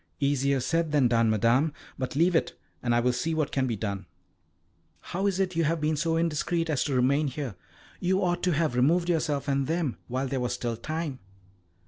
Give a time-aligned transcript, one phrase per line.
[0.19, 3.75] "Easier said than done, Madame; but leave it, and I will see what can be
[3.75, 4.07] done.
[4.99, 7.53] How is it you have been so indiscreet as to remain here?
[7.99, 11.19] You ought to have removed yourself, and them, while there was still time."